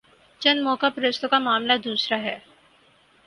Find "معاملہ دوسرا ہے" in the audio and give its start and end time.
1.39-2.37